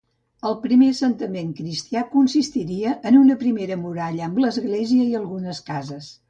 [0.51, 6.11] El primer assentament cristià consistiria en una primera muralla amb l'església i algunes cases.